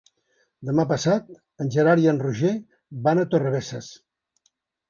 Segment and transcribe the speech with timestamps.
[0.69, 1.29] Demà passat
[1.65, 2.53] en Gerard i en Roger
[3.09, 3.93] van a Torrebesses.